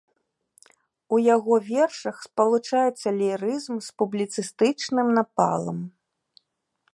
[1.17, 5.77] У яго вершах спалучаецца лірызм з публіцыстычным напалам.